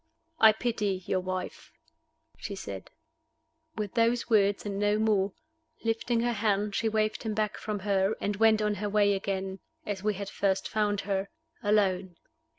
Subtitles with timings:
[0.39, 1.71] "I pity your wife,"
[2.39, 2.89] she said.
[3.75, 5.33] With those words and no more,
[5.83, 9.59] lifting her hand she waved him back from her, and went on her way again,
[9.85, 11.29] as we had first found her,
[11.61, 12.15] alone.